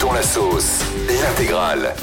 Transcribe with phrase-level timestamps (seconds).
[0.00, 1.94] Dans la sauce, l'intégrale.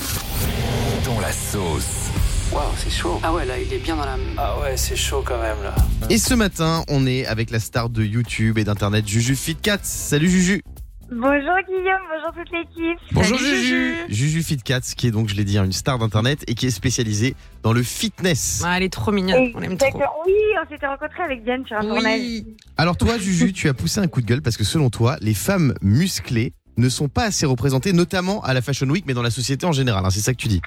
[1.03, 2.09] Dans la sauce.
[2.53, 3.19] Waouh, c'est chaud.
[3.21, 4.16] Ah ouais, là, il est bien dans la.
[4.38, 5.75] Ah ouais, c'est chaud quand même là.
[6.09, 9.80] Et ce matin, on est avec la star de YouTube et d'internet Juju Fitcats.
[9.84, 10.62] Salut Juju.
[11.11, 12.97] Bonjour Guillaume, bonjour toute l'équipe.
[13.11, 13.95] Bonjour Salut, Juju.
[14.09, 16.71] Juju Fitcats, qui est donc, je l'ai dit, hein, une star d'internet et qui est
[16.71, 18.63] spécialisée dans le fitness.
[18.65, 20.02] Ah, elle est trop mignonne, on l'aime trop.
[20.25, 20.33] Oui,
[20.63, 22.03] on s'était rencontrés avec Diane sur un tournage.
[22.20, 22.57] Oui.
[22.77, 25.35] Alors toi, Juju, tu as poussé un coup de gueule parce que selon toi, les
[25.35, 29.30] femmes musclées ne sont pas assez représentées, notamment à la Fashion Week, mais dans la
[29.31, 30.03] société en général.
[30.03, 30.61] hein, c'est ça que tu dis.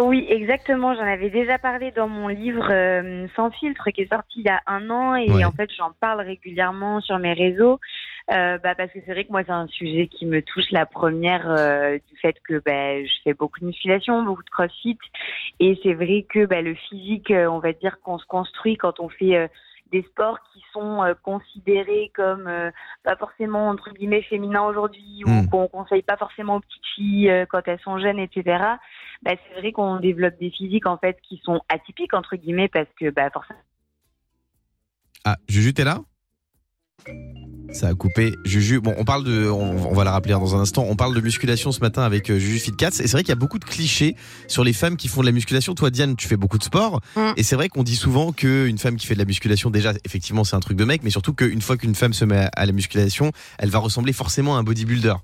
[0.00, 0.94] Oui, exactement.
[0.94, 4.48] J'en avais déjà parlé dans mon livre euh, Sans filtre qui est sorti il y
[4.48, 5.44] a un an et Ouais.
[5.44, 7.78] en fait j'en parle régulièrement sur mes réseaux
[8.30, 10.70] euh, bah, parce que c'est vrai que moi c'est un sujet qui me touche.
[10.70, 14.98] La première euh, du fait que bah, je fais beaucoup de musculation, beaucoup de crossfit.
[15.60, 19.00] Et c'est vrai que bah, le physique, euh, on va dire qu'on se construit quand
[19.00, 19.48] on fait euh,
[19.90, 22.70] des sports qui sont euh, considérés comme euh,
[23.02, 25.40] pas forcément entre guillemets féminins aujourd'hui Mm.
[25.40, 28.76] ou qu'on conseille pas forcément aux petites filles euh, quand elles sont jeunes, etc
[29.22, 32.88] bah, c'est vrai qu'on développe des physiques en fait qui sont atypiques entre guillemets parce
[32.98, 33.60] que bah forcément
[35.24, 36.00] Ah, Juju, t'es là?
[37.72, 38.34] Ça a coupé.
[38.44, 40.86] Juju, bon, on parle de, on, on va la rappeler dans un instant.
[40.88, 42.88] On parle de musculation ce matin avec euh, Juju Fitcats.
[42.88, 44.14] Et c'est vrai qu'il y a beaucoup de clichés
[44.48, 45.74] sur les femmes qui font de la musculation.
[45.74, 47.00] Toi, Diane, tu fais beaucoup de sport.
[47.16, 47.32] Mm.
[47.36, 50.44] Et c'est vrai qu'on dit souvent qu'une femme qui fait de la musculation, déjà, effectivement,
[50.44, 52.72] c'est un truc de mec, mais surtout qu'une fois qu'une femme se met à la
[52.72, 55.14] musculation, elle va ressembler forcément à un bodybuilder.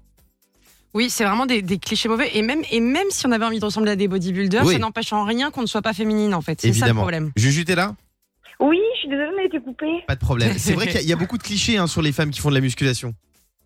[0.95, 2.31] Oui, c'est vraiment des, des clichés mauvais.
[2.35, 4.73] Et même, et même si on avait envie de ressembler à des bodybuilders, Oui.
[4.73, 6.61] ça n'empêche en rien qu'on ne soit pas féminine, en fait.
[6.61, 7.31] C'est ça le problème.
[7.37, 7.95] Juju, t'es là?
[8.61, 10.53] Oui je suis désolée mais été coupée Pas de problème.
[10.59, 12.31] C'est vrai qu'il y a- il y, a beaucoup de clichés hein, sur les femmes
[12.31, 13.13] qui font de la musculation.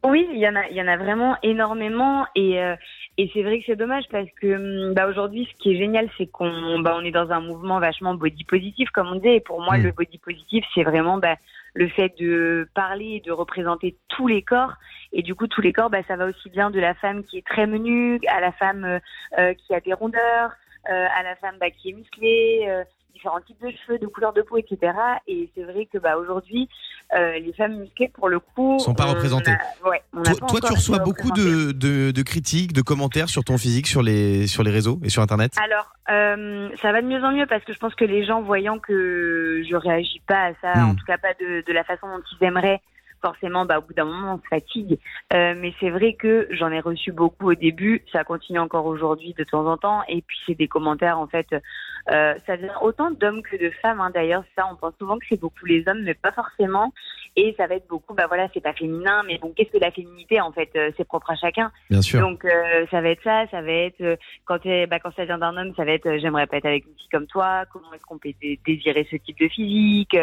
[0.05, 2.75] oui il y en a il y en a vraiment énormément et euh,
[3.19, 4.55] et c'est vrai que c'est dommage parce que
[4.89, 7.79] hum, bah aujourd'hui ce qui est génial c'est qu'on bah on est dans un mouvement
[7.79, 9.83] vachement body positif comme on disait et pour moi Mm.
[9.83, 11.37] le body positif c'est vraiment bah
[11.75, 14.75] le fait de parler et de représenter tous les corps
[15.13, 17.39] et du coup tous les corps bah ça va aussi bien de la femme qui
[17.39, 18.99] est très menue à la femme euh,
[19.39, 20.51] euh, qui a des rondeurs
[20.91, 22.83] euh, à la femme bah, qui est musclée euh,
[23.13, 24.93] différents types de cheveux de couleurs de peau etc
[25.27, 26.69] et c'est vrai que bah aujourd'hui
[27.15, 29.51] euh, les femmes musclées pour le coup Sont pas représentées.
[29.51, 30.03] a- ouais,
[30.49, 34.47] Toi, tu reçois beaucoup de, de, de critiques, de commentaires sur ton physique sur les,
[34.47, 35.53] sur les réseaux et sur Internet?
[35.63, 38.41] Alors, euh, ça va de mieux en mieux parce que je pense que les gens,
[38.41, 40.91] voyant que je réagis pas à ça, Hmm.
[40.91, 42.81] en tout cas pas de, de la façon dont ils aimeraient,
[43.23, 44.99] forcément, bah, au bout d'un moment, on se fatigue.
[45.33, 49.35] Euh, mais c'est vrai que j'en ai reçu beaucoup au début, ça continue encore aujourd'hui
[49.39, 51.47] de temps en temps, et puis c'est des commentaires, en fait,
[52.11, 55.25] euh, ça vient autant d'hommes que de femmes, hein, d'ailleurs, ça, on pense souvent que
[55.29, 56.93] c'est beaucoup les hommes, mais pas forcément,
[57.37, 59.91] et ça va être beaucoup, bah voilà, c'est pas féminin, mais bon, qu'est-ce que la
[59.91, 61.71] féminité, en fait, euh, c'est propre à chacun.
[61.89, 62.21] Bien sûr.
[62.21, 64.59] Donc euh, ça va être ça, ça va être quand
[64.89, 67.09] bah, quand ça vient d'un homme, ça va être j'aimerais pas être avec une fille
[67.11, 67.65] comme toi.
[67.73, 70.17] Comment est-ce qu'on peut dé- désirer ce type de physique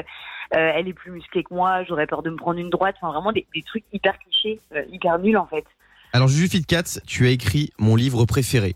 [0.52, 2.89] Elle est plus musclée que moi, j'aurais peur de me prendre une droite.
[3.02, 5.64] Enfin vraiment des, des trucs hyper clichés, euh, hyper nuls en fait.
[6.14, 8.76] Alors, Juju Fitcats, tu as écrit mon livre préféré.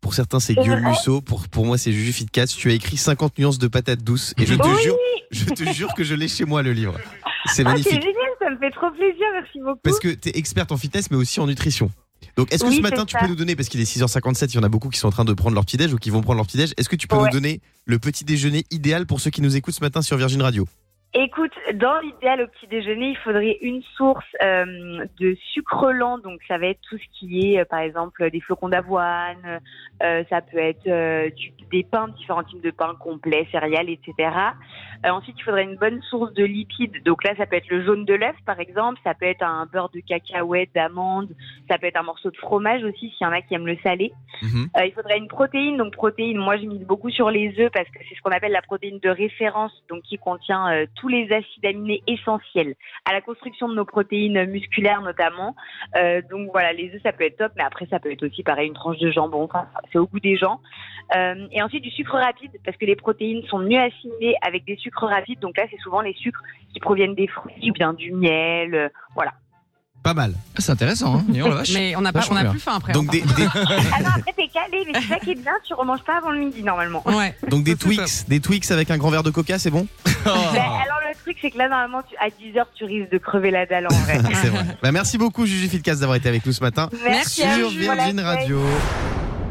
[0.00, 1.20] Pour certains, c'est C'est Gueule Musso.
[1.20, 2.46] Pour, pour moi, c'est Juju Fitcats.
[2.48, 4.34] Tu as écrit 50 nuances de patates douces.
[4.36, 4.96] Et je te Oui jure,
[5.30, 6.94] je te jure que je l'ai chez moi, le livre.
[6.98, 7.92] C'est Ah, c'est magnifique.
[8.02, 9.78] génial, ça me fait trop plaisir, merci beaucoup.
[9.84, 11.88] Parce que tu es experte en fitness, mais aussi en nutrition.
[12.36, 13.20] Donc, est-ce que Oui, ce matin, c'est tu ça.
[13.20, 15.12] peux nous donner, parce qu'il est 6h57, il y en a beaucoup qui sont en
[15.12, 17.14] train de prendre leur petit-déj ou qui vont prendre leur petit-déj, est-ce que tu peux
[17.16, 17.24] Ouais.
[17.26, 20.42] nous donner le petit déjeuner idéal pour ceux qui nous écoutent ce matin sur Virgin
[20.42, 20.66] Radio?
[21.14, 26.16] Écoute, dans l'idéal au petit déjeuner, il faudrait une source euh, de sucre lent.
[26.16, 29.60] Donc ça va être tout ce qui est, euh, par exemple, des flocons d'avoine.
[30.02, 34.30] euh, ça peut être euh, du- des pains, différents types de pains complets, céréales, etc.
[35.04, 37.02] Euh, ensuite, il faudrait une bonne source de lipides.
[37.04, 38.98] Donc là, ça peut être le jaune de l'œuf, par exemple.
[39.04, 41.28] Ça peut être un beurre de cacahuète, d'amande.
[41.70, 43.76] Ça peut être un morceau de fromage aussi, s'il y en a qui aiment le
[43.82, 44.12] salé.
[44.78, 45.76] Euh, il faudrait une protéine.
[45.76, 48.52] Donc protéine, moi je mise beaucoup sur les œufs parce que c'est ce qu'on appelle
[48.52, 53.20] la protéine de référence, donc qui contient euh, tous les acides aminés essentiels à la
[53.20, 55.56] construction de nos protéines musculaires notamment.
[55.96, 58.44] Euh, donc voilà, les œufs ça peut être top, mais après ça peut être aussi
[58.44, 59.42] pareil une tranche de jambon.
[59.42, 60.60] Enfin, c'est au goût des gens.
[61.16, 64.76] Euh, et ensuite du sucre rapide parce que les protéines sont mieux assimilées avec des
[64.76, 65.40] sucres rapides.
[65.40, 66.42] Donc là c'est souvent les sucres
[66.72, 68.76] qui proviennent des fruits ou bien du miel.
[68.76, 69.32] euh, voilà.
[70.02, 70.34] Pas mal.
[70.56, 71.72] Ah, C'est intéressant, hein la vache.
[71.74, 72.92] Mais on n'a pas, on a plus faim après.
[72.92, 75.52] Donc hein, des, des- Ah non, après t'es calé, mais c'est ça qui est bien,
[75.64, 77.02] tu remanges pas avant le midi normalement.
[77.08, 77.36] Ouais.
[77.48, 80.98] donc des Twix, des Twix avec un grand verre de coca, c'est bon Ben, alors
[81.08, 83.86] le truc c'est que là normalement tu, à 10h tu risques de crever la dalle
[83.90, 84.20] en vrai.
[84.42, 84.64] C'est vrai.
[84.82, 87.74] Bah, merci beaucoup, Juju Fitcas, d'avoir été avec nous ce matin Merci à sur vous
[87.86, 88.20] pour Virgin.
[88.20, 88.60] Radio.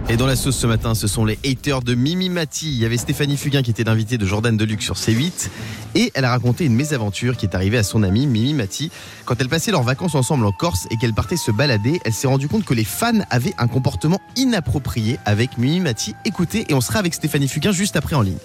[0.09, 2.67] Et dans la sauce ce matin, ce sont les haters de Mimi Mati.
[2.67, 5.49] Il y avait Stéphanie Fugain qui était l'invitée de Jordan Deluxe sur C8.
[5.95, 8.91] Et elle a raconté une mésaventure qui est arrivée à son amie Mimi Mati.
[9.25, 12.27] Quand elles passaient leurs vacances ensemble en Corse et qu'elles partaient se balader, elle s'est
[12.27, 16.13] rendue compte que les fans avaient un comportement inapproprié avec Mimi Mati.
[16.25, 18.37] Écoutez, et on sera avec Stéphanie Fugain juste après en ligne.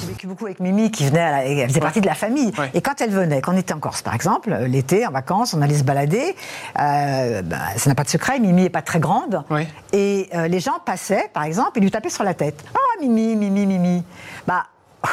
[0.00, 2.52] J'ai vécu beaucoup avec Mimi qui venait, à la- elle faisait partie de la famille.
[2.58, 2.70] Ouais.
[2.74, 5.54] Et quand elle venait, quand on était en Corse par exemple, euh, l'été, en vacances,
[5.54, 6.34] on allait se balader.
[6.80, 9.44] Euh, bah, ça n'a pas de secret, Mimi est pas très grande.
[9.50, 9.66] Ouais.
[9.92, 12.64] Et euh, les gens passaient, par exemple, et lui tapaient sur la tête.
[12.74, 14.02] Ah, Mimi, Mimi, Mimi.
[14.46, 14.64] Bah,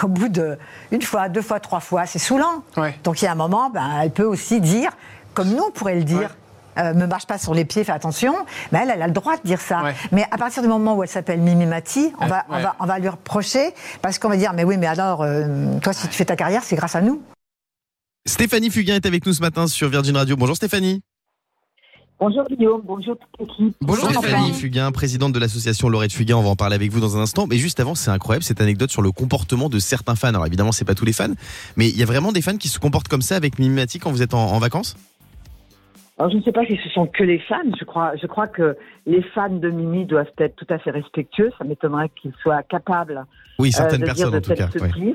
[0.03, 0.57] au bout de
[0.91, 2.63] une fois, deux fois, trois fois, c'est saoulant.
[3.03, 4.91] Donc il y a un moment, ben, elle peut aussi dire,
[5.33, 6.35] comme nous on pourrait le dire.
[6.77, 8.33] Euh, me marche pas sur les pieds, fais attention.
[8.71, 9.83] Mais elle, elle a le droit de dire ça.
[9.83, 9.95] Ouais.
[10.11, 12.75] Mais à partir du moment où elle s'appelle Mimi Mati, on, Ouais, va, on, va,
[12.79, 16.07] on va lui reprocher parce qu'on va dire mais oui, mais alors, euh, toi, si
[16.07, 17.21] tu fais ta carrière, c'est grâce à nous.
[18.27, 20.35] Stéphanie Fugain est avec nous ce matin sur Virgin Radio.
[20.37, 21.01] Bonjour Stéphanie.
[22.19, 23.75] Bonjour Guillaume, bonjour toute l'équipe.
[23.81, 26.37] Bonjour Stéphanie Fugain, présidente de l'association Laurette Fugain.
[26.37, 27.47] On va en parler avec vous dans un instant.
[27.47, 30.27] Mais juste avant, c'est incroyable cette anecdote sur le comportement de certains fans.
[30.27, 31.33] Alors évidemment, c'est pas tous les fans,
[31.77, 33.97] mais il y a vraiment des fans qui se comportent comme ça avec Mimi Mati
[33.97, 34.95] quand vous êtes en, en vacances?
[36.17, 37.57] Alors, je ne sais pas si ce sont que les fans.
[37.79, 41.51] Je crois, je crois que les fans de Mimi doivent être tout à fait respectueux.
[41.57, 43.25] Ça m'étonnerait qu'ils soient capables
[43.59, 45.13] Oui, euh, de personnes dire de en tout cas.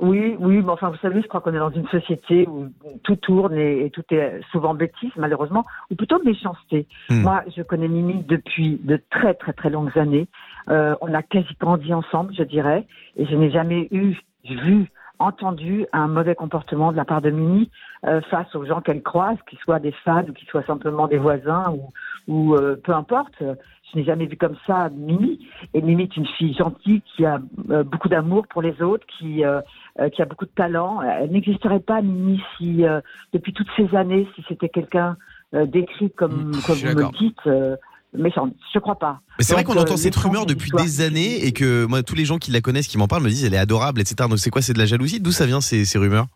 [0.00, 2.68] Oui, oui, mais enfin, vous savez, je crois qu'on est dans une société où
[3.02, 6.86] tout tourne et, et tout est souvent bêtise, malheureusement, ou plutôt méchanceté.
[7.10, 7.20] Hmm.
[7.20, 10.26] Moi, je connais Mimi depuis de très, très, très longues années.
[10.70, 12.86] Euh, on a quasi grandi ensemble, je dirais,
[13.16, 17.70] et je n'ai jamais eu, vu, entendu un mauvais comportement de la part de Mimi
[18.06, 21.18] euh, face aux gens qu'elle croise, qu'ils soient des fans ou qu'ils soient simplement des
[21.18, 21.92] voisins ou,
[22.26, 23.34] ou euh, peu importe.
[23.40, 25.46] Je n'ai jamais vu comme ça Mimi.
[25.74, 27.40] Et Mimi est une fille gentille qui a
[27.70, 29.60] euh, beaucoup d'amour pour les autres, qui, euh,
[30.00, 31.02] euh, qui a beaucoup de talent.
[31.02, 33.00] Elle n'existerait pas, Mimi, si euh,
[33.32, 35.16] depuis toutes ces années, si c'était quelqu'un
[35.54, 37.76] euh, décrit comme, Mmh, comme vous me dites, euh,
[38.14, 38.54] méchante.
[38.74, 39.20] Je crois pas.
[39.38, 42.02] Mais c'est vrai qu'on euh, entend cette les rumeur depuis des années et que moi,
[42.02, 44.28] tous les gens qui la connaissent, qui m'en parlent, me disent elle est adorable, etc.
[44.28, 45.20] Donc c'est quoi C'est de la jalousie?
[45.20, 46.26] D'où ça vient ces, ces rumeurs?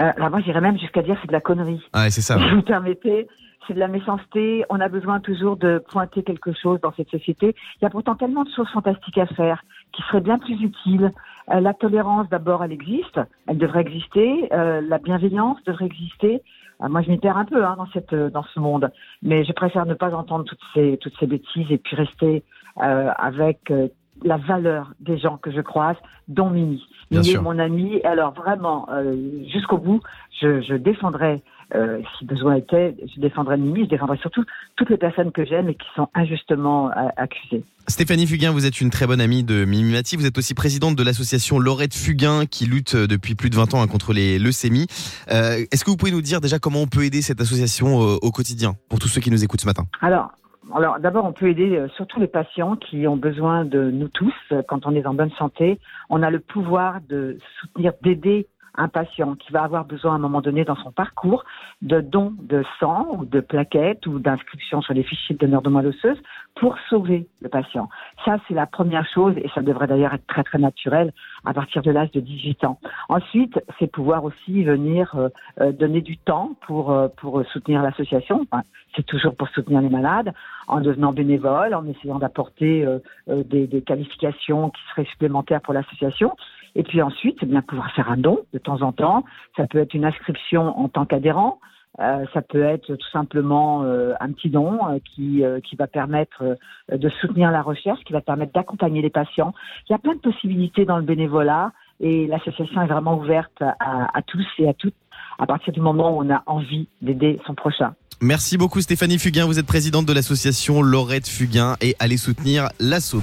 [0.00, 1.82] Euh, alors moi, j'irais même jusqu'à dire c'est de la connerie.
[1.92, 2.38] Ah c'est ça.
[2.38, 3.26] Si vous me permettez,
[3.66, 4.64] c'est de la méchanceté.
[4.70, 7.54] On a besoin toujours de pointer quelque chose dans cette société.
[7.80, 9.62] Il y a pourtant tellement de choses fantastiques à faire
[9.92, 11.12] qui seraient bien plus utiles.
[11.50, 13.20] Euh, la tolérance, d'abord, elle existe.
[13.46, 14.48] Elle devrait exister.
[14.52, 16.42] Euh, la bienveillance devrait exister.
[16.82, 18.90] Euh, moi, je m'y perds un peu hein, dans, cette, euh, dans ce monde.
[19.22, 22.44] Mais je préfère ne pas entendre toutes ces, toutes ces bêtises et puis rester
[22.82, 23.88] euh, avec euh,
[24.22, 25.96] la valeur des gens que je croise,
[26.28, 26.82] dont Mimi.
[27.10, 28.00] Bien Mimi est mon ami.
[28.04, 29.16] Alors vraiment, euh,
[29.52, 30.00] jusqu'au bout,
[30.40, 31.42] je, je défendrai,
[31.74, 34.44] euh, si besoin était, je défendrai Mimi, je défendrai surtout
[34.76, 37.64] toutes les personnes que j'aime et qui sont injustement euh, accusées.
[37.86, 40.16] Stéphanie Fugain, vous êtes une très bonne amie de Mimi Mati.
[40.16, 43.82] Vous êtes aussi présidente de l'association Laurette Fugain qui lutte depuis plus de 20 ans
[43.82, 44.86] hein, contre les leucémies.
[45.28, 48.74] Est-ce que vous pouvez nous dire déjà comment on peut aider cette association au quotidien
[48.90, 49.86] pour tous ceux qui nous écoutent ce matin?
[50.02, 50.32] Alors,
[50.74, 54.34] alors d'abord, on peut aider euh, surtout les patients qui ont besoin de nous tous
[54.52, 55.78] euh, quand on est en bonne santé.
[56.10, 58.46] On a le pouvoir de soutenir, d'aider
[58.78, 61.44] un patient qui va avoir besoin à un moment donné dans son parcours
[61.82, 65.68] de dons de sang ou de plaquettes ou d'inscription sur les fichiers de donneurs de
[65.68, 66.18] moelle osseuse
[66.54, 67.88] pour sauver le patient.
[68.24, 71.12] Ça, c'est la première chose et ça devrait d'ailleurs être très très naturel
[71.44, 72.78] à partir de l'âge de 18 ans.
[73.08, 75.28] Ensuite, c'est pouvoir aussi venir euh,
[75.60, 78.46] euh, donner du temps pour, euh, pour soutenir l'association.
[78.50, 78.62] Enfin,
[78.96, 80.32] c'est toujours pour soutenir les malades
[80.68, 82.98] en devenant bénévole, en essayant d'apporter euh,
[83.28, 86.36] euh, des, des qualifications qui seraient supplémentaires pour l'association.
[86.78, 89.24] Et puis ensuite, bien pouvoir faire un don de temps en temps.
[89.56, 91.58] Ça peut être une inscription en tant qu'adhérent.
[92.00, 96.56] Euh, ça peut être tout simplement euh, un petit don euh, qui, qui va permettre
[96.92, 99.52] de soutenir la recherche, qui va permettre d'accompagner les patients.
[99.88, 104.16] Il y a plein de possibilités dans le bénévolat et l'association est vraiment ouverte à,
[104.16, 104.94] à tous et à toutes
[105.40, 107.94] à partir du moment où on a envie d'aider son prochain.
[108.20, 113.22] Merci beaucoup Stéphanie Fugain, vous êtes présidente de l'association Laurette Fugain et allez soutenir l'assaut.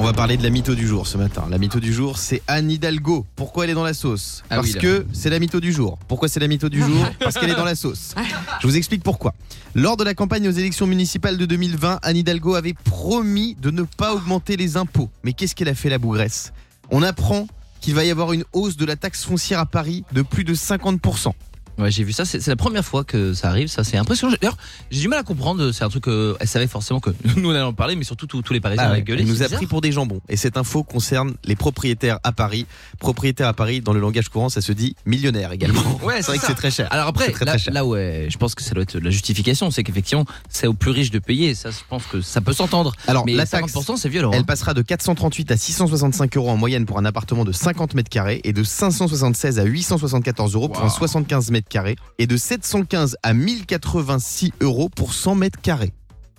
[0.00, 1.48] On va parler de la mytho du jour ce matin.
[1.50, 3.26] La mytho du jour, c'est Anne Hidalgo.
[3.34, 5.98] Pourquoi elle est dans la sauce Ah Parce oui, que c'est la mytho du jour.
[6.06, 8.14] Pourquoi c'est la mytho du jour Parce qu'elle est dans la sauce.
[8.60, 9.34] Je vous explique pourquoi.
[9.74, 13.82] Lors de la campagne aux élections municipales de 2020, Anne Hidalgo avait promis de ne
[13.82, 15.10] pas augmenter les impôts.
[15.24, 16.52] Mais qu'est-ce qu'elle a fait la bougresse?
[16.92, 17.48] On apprend
[17.80, 20.54] qu'il va y avoir une hausse de la taxe foncière à Paris de plus de
[20.54, 21.32] 50%.
[21.78, 22.24] Ouais, j'ai vu ça.
[22.24, 23.68] C'est la première fois que ça arrive.
[23.68, 24.34] Ça, c'est impressionnant.
[24.40, 24.56] D'ailleurs,
[24.90, 25.70] j'ai du mal à comprendre.
[25.72, 28.26] C'est un truc que elle savait forcément que nous on allait en parler, mais surtout
[28.26, 29.22] tous les Parisiens Ah ouais, allaient gueuler.
[29.22, 30.20] elle nous a pris pour des jambons.
[30.28, 32.66] Et cette info concerne les propriétaires à Paris.
[32.98, 35.82] Propriétaires à Paris, dans le langage courant, ça se dit millionnaire également.
[36.02, 36.88] Ouais, c'est vrai que c'est très cher.
[36.90, 37.74] Alors après, très, là, très cher.
[37.74, 40.90] là ouais, je pense que ça doit être la justification, c'est qu'effectivement, c'est aux plus
[40.90, 41.54] riches de payer.
[41.54, 42.94] Ça, je pense que ça peut s'entendre.
[43.06, 44.30] Alors, Mais la 50%, taxe, c'est violent.
[44.32, 44.44] elle hein.
[44.44, 48.40] passera de 438 à 665 euros en moyenne pour un appartement de 50 mètres carrés
[48.44, 53.34] et de 576 à 874 euros pour un 75 mètres carrés et de 715 à
[53.34, 55.92] 1086 euros pour 100 mètres carrés.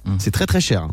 [0.05, 0.17] Hum.
[0.19, 0.83] C'est très très cher.
[0.83, 0.91] hein.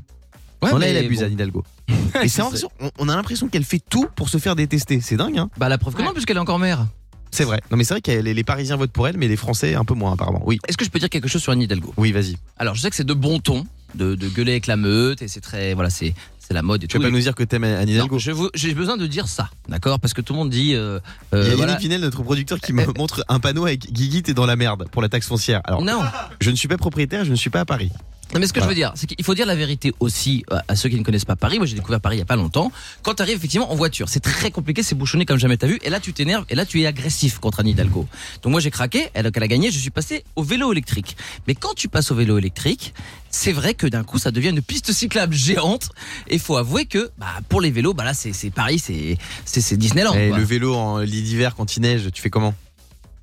[0.63, 1.25] Ouais, non, là, mais elle abuse, bon.
[1.27, 1.65] Anne Hidalgo.
[2.23, 5.01] et c'est l'impression- on, on a l'impression qu'elle fait tout pour se faire détester.
[5.01, 6.87] C'est dingue, hein Bah la preuve que non, puisqu'elle est encore maire.
[7.31, 7.61] C'est vrai.
[7.71, 9.85] Non, mais c'est vrai que les, les Parisiens votent pour elle, mais les Français un
[9.85, 10.43] peu moins, apparemment.
[10.47, 10.59] Oui.
[10.69, 11.93] Est-ce que je peux dire quelque chose sur Anne Hidalgo?
[11.99, 12.37] Oui, vas-y.
[12.57, 15.29] Alors, je sais que c'est de bon ton de, de gueuler avec la meute et
[15.29, 16.15] c'est très voilà, c'est
[16.47, 17.03] c'est la mode et Tu tout.
[17.03, 18.19] vas pas nous dire que t'aimes Anne Hidalgo
[18.55, 19.99] j'ai besoin de dire ça, d'accord?
[19.99, 20.75] Parce que tout le monde dit.
[20.75, 21.01] euh,
[21.33, 21.75] Il y a euh, Yannick voilà.
[21.77, 24.89] Pinel, notre producteur, qui me Euh, montre un panneau avec Guigui, t'es dans la merde
[24.93, 25.61] pour la taxe foncière.
[25.65, 26.03] Alors, Non.
[26.41, 27.91] je ne suis pas propriétaire, je ne suis pas à Paris.
[28.37, 28.67] Non, mais ce que Voilà.
[28.67, 31.03] je veux dire, c'est qu'il faut dire la vérité aussi euh, à ceux qui ne
[31.03, 31.57] connaissent pas Paris.
[31.57, 32.71] Moi, j'ai découvert Paris il y a pas longtemps.
[33.03, 35.79] Quand tu arrives effectivement en voiture, c'est très compliqué, c'est bouchonné comme jamais t'as vu.
[35.85, 38.07] Et là, tu t'énerves et là, tu es agressif contre Anne Hidalgo.
[38.43, 39.09] Donc moi, j'ai craqué.
[39.15, 39.71] Elle, elle a gagné.
[39.71, 41.17] Je suis passé au vélo électrique.
[41.49, 42.93] Mais quand tu passes au vélo électrique,
[43.31, 45.89] c'est vrai que d'un coup, ça devient une piste cyclable géante.
[46.29, 49.17] Et faut avouer que bah, pour les vélos, bah là, c'est Paris, c'est
[49.47, 50.13] c'est c'est Disneyland.
[50.15, 50.39] Et quoi.
[50.39, 52.55] le vélo en lit d'hiver quand il neige, tu fais comment?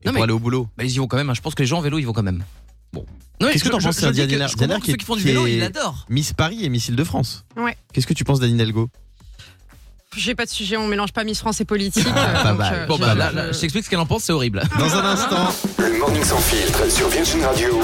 [0.03, 0.67] Et Non, Pour mais- aller au boulot?
[0.75, 1.29] Bah, ils y vont quand même.
[1.29, 1.33] hein.
[1.35, 2.43] Je pense que les gens en vélo, ils vont quand même.
[2.93, 3.05] Bon.
[3.39, 6.05] Qu'est-ce que t'en penses, que qui ceux est- qui font du vélo, ils l'adorent.
[6.09, 7.43] Miss Paris et Miss Île-de-France.
[7.57, 7.75] Ouais.
[7.91, 8.89] Qu'est-ce que tu penses d'Anne Hidalgo?
[10.15, 12.05] J'ai pas de sujet, on mélange pas Miss France et politique.
[12.13, 12.73] pas donc, mal.
[12.73, 14.61] euh, Bon, bah là, je- là, je t'explique ce qu'elle en pense, c'est horrible.
[14.77, 15.47] Dans un instant,
[15.79, 17.81] Le Morning Sans Filtre sur Virgin Radio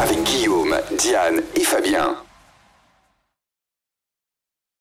[0.00, 2.16] avec Guillaume, Diane et Fabien.